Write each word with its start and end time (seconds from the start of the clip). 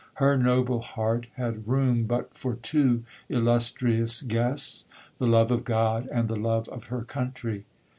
Her 0.15 0.35
noble 0.35 0.79
heart 0.79 1.27
had 1.35 1.67
room 1.67 2.05
but 2.05 2.33
for 2.33 2.55
two 2.55 3.03
illustrious 3.29 4.23
guests—the 4.23 5.27
love 5.27 5.51
of 5.51 5.63
God, 5.63 6.09
and 6.11 6.27
the 6.27 6.35
love 6.35 6.67
of 6.69 6.85
her 6.85 7.03
country. 7.03 7.65